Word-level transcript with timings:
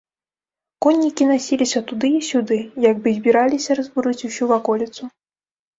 Коннікі 0.85 1.27
насіліся 1.33 1.81
туды 1.91 2.11
і 2.21 2.23
сюды, 2.31 2.59
як 2.89 2.95
бы 3.05 3.09
збіраліся 3.19 3.71
разбурыць 3.83 4.21
усю 4.31 4.43
ваколіцу. 4.57 5.03